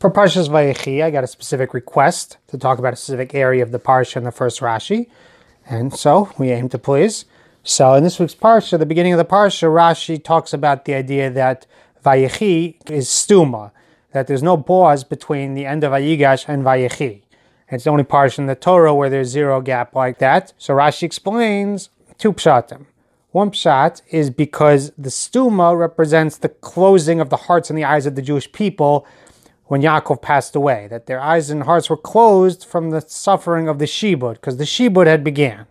[0.00, 3.70] For Parshas Vayechi, I got a specific request to talk about a specific area of
[3.70, 5.10] the Parsha in the first Rashi,
[5.68, 7.26] and so we aim to please.
[7.64, 11.28] So in this week's Parsha, the beginning of the Parsha, Rashi talks about the idea
[11.28, 11.66] that
[12.02, 13.72] Vayechi is stuma,
[14.12, 17.20] that there's no pause between the end of Vayigash and Vayechi.
[17.68, 20.54] It's the only Parsha in the Torah where there's zero gap like that.
[20.56, 22.86] So Rashi explains two pshatim.
[23.32, 28.06] One pshat is because the stuma represents the closing of the hearts and the eyes
[28.06, 29.06] of the Jewish people
[29.70, 33.78] when Yaakov passed away, that their eyes and hearts were closed from the suffering of
[33.78, 35.64] the Shibud, because the Shibud had began.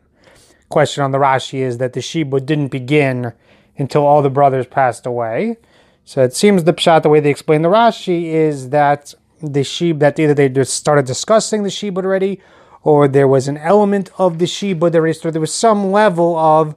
[0.69, 3.33] Question on the Rashi is that the Shibud didn't begin
[3.77, 5.57] until all the brothers passed away.
[6.05, 9.99] So it seems the pshat, the way they explain the Rashi, is that the Shib,
[9.99, 12.39] that either they just started discussing the Shibud already,
[12.83, 16.73] or there was an element of the Shibud already, so there was some level of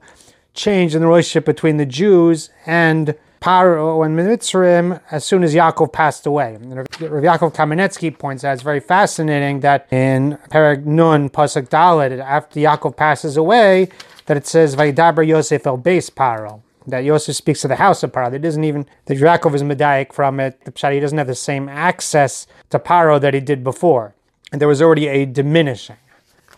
[0.53, 5.53] change in the relationship between the Jews and Paro and uh, Mitzrayim as soon as
[5.53, 6.55] Yaakov passed away.
[6.61, 12.61] Rav Yaakov Kamenetsky points out it's very fascinating that in Perek Nun Pasuk Dalet, after
[12.61, 13.89] Yaakov passes away,
[14.27, 16.61] that it says Vaidaber Yosef el Beis Paro.
[16.87, 18.31] That Yosef speaks to the house of Paro.
[18.31, 20.63] That doesn't even the Yaakov is medaic from it.
[20.63, 24.15] The Pshat he doesn't have the same access to Paro that he did before,
[24.53, 25.97] and there was already a diminishing.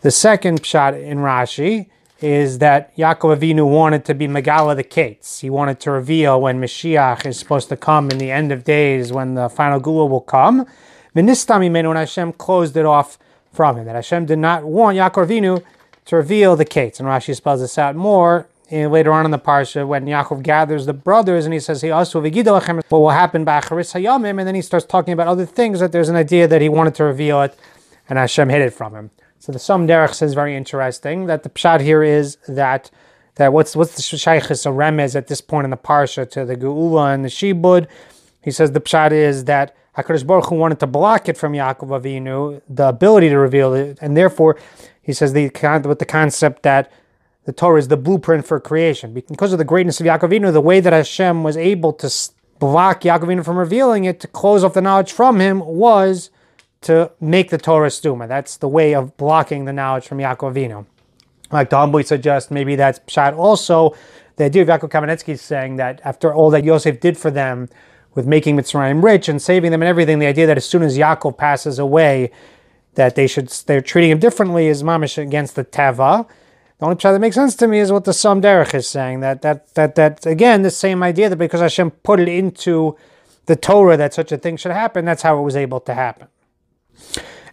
[0.01, 1.89] The second shot in Rashi
[2.25, 5.41] is that Yaakov Avinu wanted to be Megala the Kates.
[5.41, 9.13] He wanted to reveal when Mashiach is supposed to come in the end of days,
[9.13, 10.65] when the final Gula will come.
[11.15, 13.19] Vinistam Imenu, and Hashem closed it off
[13.53, 13.85] from him.
[13.85, 15.63] That Hashem did not want Yaakov Avinu
[16.05, 16.99] to reveal the Kates.
[16.99, 20.87] And Rashi spells this out more eh, later on in the parsha when Yaakov gathers
[20.87, 24.55] the brothers and he says, "He also what will happen by Acharis Hayamim," and then
[24.55, 27.43] he starts talking about other things that there's an idea that he wanted to reveal
[27.43, 27.55] it,
[28.09, 29.11] and Hashem hid it from him.
[29.45, 32.89] So the Som Derech says very interesting that the pshat here is that
[33.35, 36.55] that what's what's the shaykhis a remez at this point in the parsha to the
[36.55, 37.85] geula and the shibud.
[38.41, 42.01] He says the pshat is that Hakadosh Baruch Hu wanted to block it from Yaakov
[42.01, 44.57] Avinu, the ability to reveal it, and therefore
[44.99, 45.51] he says the
[45.85, 46.91] with the concept that
[47.43, 50.59] the Torah is the blueprint for creation because of the greatness of Yaakov Avinu, the
[50.59, 52.11] way that Hashem was able to
[52.57, 56.31] block Yaakov Avinu from revealing it, to close off the knowledge from him, was
[56.85, 58.27] to make the Torah stuma.
[58.27, 60.85] That's the way of blocking the knowledge from Yaakov Avinu.
[61.51, 63.95] Like the humbly suggest, maybe that's pshat also.
[64.37, 67.69] The idea of Yaakov Kamenetsky is saying that after all that Yosef did for them,
[68.15, 70.97] with making Mitzrayim rich and saving them and everything, the idea that as soon as
[70.97, 72.31] Yaakov passes away,
[72.95, 76.25] that they should they're treating him differently is mamish against the teva.
[76.79, 79.19] The only pshat that makes sense to me is what the Som Derech is saying.
[79.19, 82.95] That that that that again the same idea that because Hashem put it into
[83.47, 86.27] the Torah that such a thing should happen, that's how it was able to happen.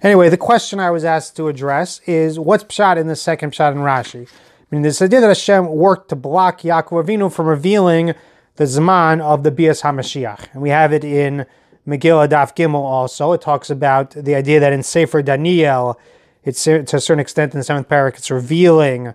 [0.03, 3.72] Anyway, the question I was asked to address is what's pshat in the second pshat
[3.72, 4.28] in Rashi?
[4.28, 8.14] I mean, this idea that Hashem worked to block Yaakov Avinu from revealing
[8.56, 10.53] the Zman of the Bias HaMashiach.
[10.53, 11.47] And we have it in
[11.86, 13.32] Megillah Daf Gimel also.
[13.32, 15.98] It talks about the idea that in Sefer Daniel,
[16.44, 19.14] it's to a certain extent in the seventh parak, it's revealing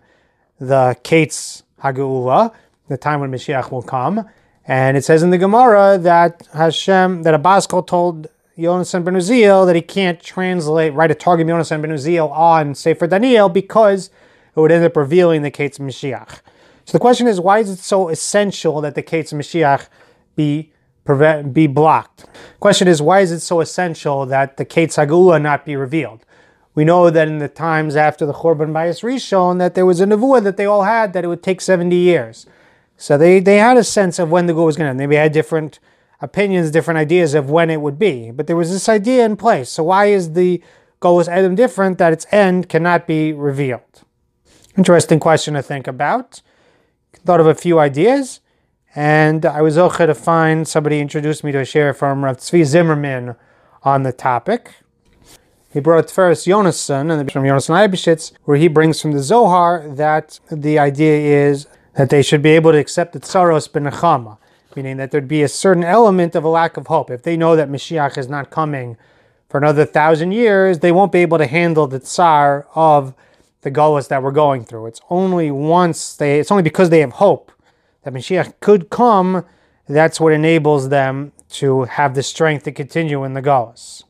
[0.60, 2.54] the Kates Hagula,
[2.88, 4.28] the time when Mashiach will come.
[4.66, 8.28] And it says in the Gemara that Hashem, that Abaskal told
[8.58, 13.06] Yonasan ben Uziel that he can't translate, write a Targum Yonasan ben Uziel on Sefer
[13.06, 14.10] Daniel because
[14.56, 16.42] it would end up revealing the Kates Mashiach.
[16.86, 19.88] So the question is, why is it so essential that the Kates Mashiach
[20.36, 20.72] be
[21.06, 22.26] prevent, be blocked?
[22.60, 26.26] Question is, why is it so essential that the Kates Hagula not be revealed?
[26.74, 30.06] We know that in the times after the Churban Bayis Rishon that there was a
[30.06, 32.48] nevuah that they all had that it would take 70 years.
[32.98, 34.98] So they, they had a sense of when the Gula was going to end.
[34.98, 35.80] Maybe had different
[36.22, 38.32] opinions, different ideas of when it would be.
[38.32, 39.70] But there was this idea in place.
[39.70, 40.62] So why is the
[41.02, 44.04] Golos Edom different that its end cannot be revealed?
[44.78, 46.42] Interesting question to think about.
[47.26, 48.42] Thought of a few ideas,
[48.96, 52.64] and I was okay to find somebody introduced me to a share from Rav Tzvi
[52.64, 53.36] Zimmerman
[53.84, 54.76] on the topic.
[55.72, 60.40] He brought first Yonason, and from Yonason Eibeshitz, where he brings from the Zohar that
[60.52, 64.38] the idea is that they should be able to accept the tsaros benechama
[64.78, 67.10] meaning that there'd be a certain element of a lack of hope.
[67.10, 68.96] If they know that Mashiach is not coming
[69.50, 73.14] for another thousand years, they won't be able to handle the tsar of
[73.62, 74.86] the gullus that we're going through.
[74.86, 77.52] It's only once they, it's only because they have hope
[78.04, 79.44] that Mashiach could come,
[79.90, 84.04] that's what enables them to have the strength to continue in the gullus.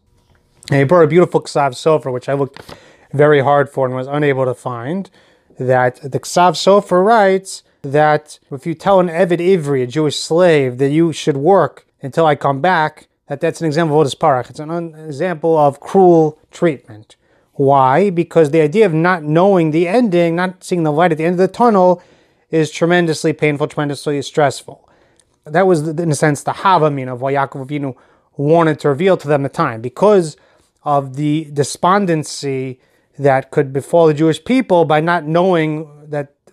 [0.69, 2.75] And he brought a beautiful Ksav Sofer, which I looked
[3.13, 5.09] very hard for and was unable to find,
[5.57, 10.77] that the Ksav Sofer writes that if you tell an Evid Ivri, a Jewish slave,
[10.77, 14.49] that you should work until I come back, that that's an example of parach.
[14.49, 17.15] It's an example of cruel treatment.
[17.53, 18.09] Why?
[18.09, 21.33] Because the idea of not knowing the ending, not seeing the light at the end
[21.33, 22.01] of the tunnel,
[22.51, 24.87] is tremendously painful, tremendously stressful.
[25.45, 27.95] That was, in a sense, the havamin of why Yaakov Avinu
[28.37, 30.37] wanted to reveal to them the time because
[30.83, 32.79] of the despondency
[33.17, 35.96] that could befall the Jewish people by not knowing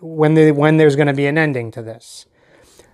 [0.05, 2.27] when they, when there's going to be an ending to this.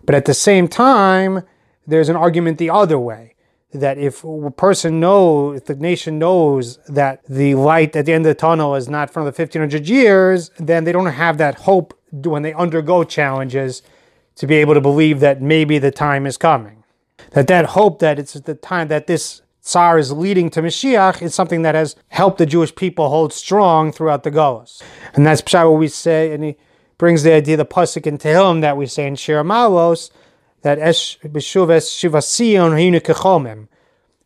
[0.05, 1.43] But at the same time,
[1.87, 3.35] there's an argument the other way
[3.73, 8.27] that if a person knows, if the nation knows that the light at the end
[8.27, 11.99] of the tunnel is not from the 1500 years, then they don't have that hope
[12.11, 13.83] when they undergo challenges
[14.37, 16.83] to be able to believe that maybe the time is coming.
[17.33, 21.35] That that hope that it's the time that this Tsar is leading to Mashiach is
[21.35, 24.83] something that has helped the Jewish people hold strong throughout the Golas.
[25.15, 26.57] And that's what we say, and he
[27.01, 30.11] brings the idea, the Pasuk in Tehillim that we say in Shir Malos,
[30.63, 30.79] that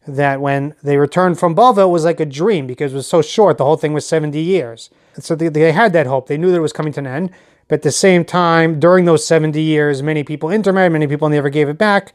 [0.06, 3.22] that when they returned from Bavel, it was like a dream because it was so
[3.22, 3.56] short.
[3.56, 4.90] The whole thing was 70 years.
[5.14, 6.26] And so they, they had that hope.
[6.26, 7.30] They knew that it was coming to an end.
[7.68, 11.48] But at the same time, during those 70 years, many people intermarried, many people never
[11.48, 12.12] gave it back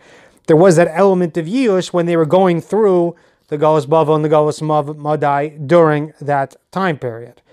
[0.49, 3.15] there was that element of Yush when they were going through
[3.49, 4.63] the Galus Bavel and the Galus
[4.97, 7.43] Madai during that time period.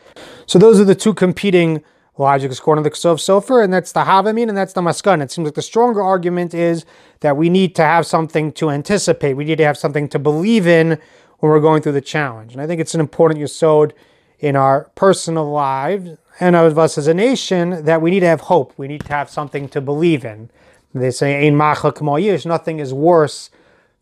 [0.47, 1.85] So those are the two competing
[2.19, 5.23] logics according to the Ksov Sofer, and that's the Havamin and that's the Maskan.
[5.23, 6.85] It seems like the stronger argument is
[7.21, 9.35] that we need to have something to anticipate.
[9.35, 10.99] We need to have something to believe in
[11.39, 12.53] when we're going through the challenge.
[12.53, 13.93] And I think it's an important yesod
[14.39, 18.43] in our personal lives and of us as a nation that we need to have
[18.43, 18.73] hope.
[18.77, 20.51] We need to have something to believe in.
[20.95, 23.51] They say, Ein nothing is worse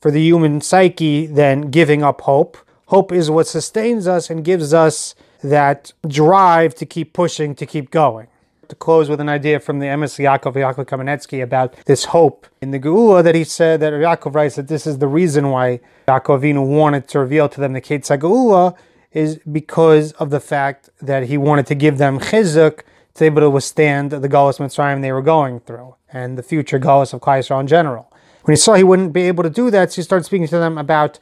[0.01, 2.57] for the human psyche than giving up hope.
[2.87, 7.91] Hope is what sustains us and gives us that drive to keep pushing, to keep
[7.91, 8.29] going.
[8.70, 12.70] To close with an idea from the emes Yaakov Yaakov Kamenetsky about this hope in
[12.70, 16.67] the Geula that he said that Yaakov writes that this is the reason why Yaakov
[16.67, 18.75] wanted to reveal to them the Ketzah Geula
[19.12, 22.79] is because of the fact that he wanted to give them chizuk
[23.14, 26.81] to be able to withstand the Galus Mitzrayim they were going through and the future
[26.81, 28.11] Galus of Klal in general.
[28.44, 30.58] When he saw he wouldn't be able to do that, so he started speaking to
[30.58, 31.19] them about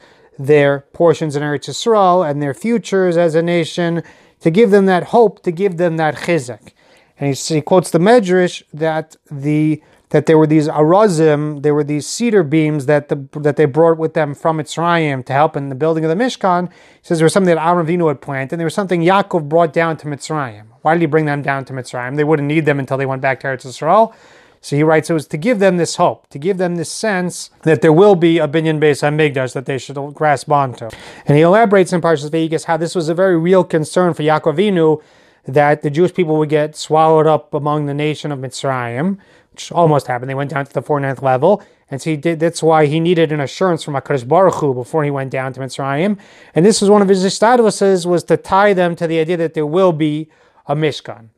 [0.46, 4.02] their portions in Eretz Yisrael and their futures as a nation,
[4.40, 6.72] to give them that hope, to give them that chizuk.
[7.18, 11.82] And he, he quotes the Medrash that the that there were these arazim, there were
[11.82, 15.70] these cedar beams that the, that they brought with them from Mitzrayim to help in
[15.70, 16.70] the building of the Mishkan.
[16.70, 19.48] He says there was something that Avram Avinu had planted, and there was something Yaakov
[19.48, 20.66] brought down to Mitzrayim.
[20.82, 22.16] Why did he bring them down to Mitzrayim?
[22.16, 24.14] They wouldn't need them until they went back to Eretz Yisrael.
[24.64, 27.50] So he writes, it was to give them this hope, to give them this sense
[27.62, 30.88] that there will be a binyan based on Hamikdash that they should grasp onto.
[31.26, 34.54] And he elaborates in Parshas Vayikras how this was a very real concern for Yaakov
[34.54, 35.02] Avinu
[35.46, 39.18] that the Jewish people would get swallowed up among the nation of Mitzrayim,
[39.50, 40.30] which almost happened.
[40.30, 41.60] They went down to the 49th level.
[41.90, 45.10] And so did, that's why he needed an assurance from HaKadosh Baruch Hu before he
[45.10, 46.18] went down to Mitzrayim.
[46.54, 49.54] And this was one of his istadluses, was to tie them to the idea that
[49.54, 50.30] there will be
[50.66, 51.30] a Mishkan.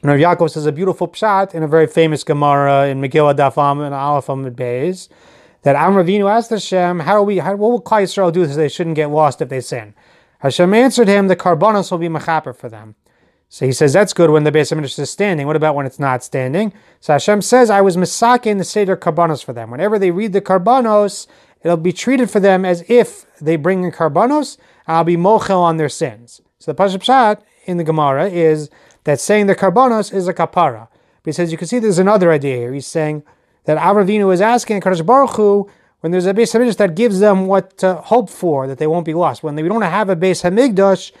[0.00, 3.92] Rav Yaakov says a beautiful pshat in a very famous Gemara in Megillah Dafam and
[3.92, 5.08] Aleph Amid Beis
[5.62, 7.38] that Avram Avinu asked Hashem, "How are we?
[7.38, 9.94] How, what will Klal Yisrael do so they shouldn't get lost if they sin?"
[10.38, 12.94] Hashem answered him, "The karbonos will be mechaper for them."
[13.48, 15.48] So he says that's good when the base of is standing.
[15.48, 16.72] What about when it's not standing?
[17.00, 19.72] So Hashem says, "I was misake in the seder karbonos for them.
[19.72, 21.26] Whenever they read the karbonos,
[21.64, 24.58] it'll be treated for them as if they bring in karbonos.
[24.86, 28.70] I'll be mochel on their sins." So the pshat in the Gemara is
[29.08, 30.86] that saying the karbonos is a kapara.
[31.22, 32.74] But he says, you can see there's another idea here.
[32.74, 33.22] He's saying
[33.64, 35.70] that Avravinu is asking Kadosh Baruch Hu,
[36.00, 39.06] when there's a Beis Hamikdash that gives them what to hope for, that they won't
[39.06, 39.42] be lost.
[39.42, 41.12] When they don't have a Beis Hamikdash,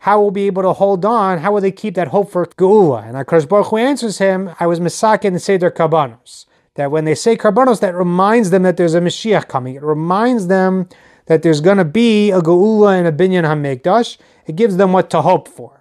[0.00, 1.38] how will be able to hold on?
[1.38, 3.06] How will they keep that hope for Geula?
[3.06, 6.46] And Kadosh Baruch Hu answers him, I was misak in the Seder Karbanos.
[6.74, 9.76] That when they say Karbanos, that reminds them that there's a Mashiach coming.
[9.76, 10.88] It reminds them
[11.26, 14.18] that there's going to be a Geula and a Binyan HaMikdash.
[14.46, 15.75] It gives them what to hope for.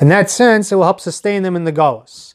[0.00, 2.34] In that sense, it will help sustain them in the Gullus.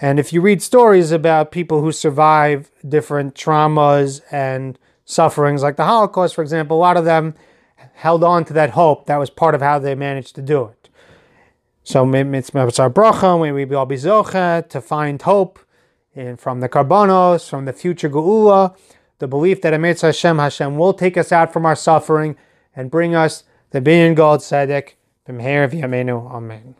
[0.00, 5.84] And if you read stories about people who survive different traumas and sufferings, like the
[5.84, 7.34] Holocaust, for example, a lot of them
[7.94, 9.06] held on to that hope.
[9.06, 10.88] That was part of how they managed to do it.
[11.84, 15.60] So it's our bracha, we all be zocha to find hope
[16.14, 18.76] in, from the karbonos, from the future geula,
[19.18, 22.36] the belief that Emetz Hashem, Hashem will take us out from our suffering
[22.74, 24.94] and bring us the binyan gold tzedek,
[25.26, 26.74] b'mher v'yameinu, amen.